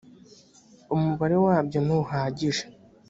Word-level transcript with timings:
umubare 0.95 1.35
wabyo 1.45 1.79
ntuhagije. 1.85 2.63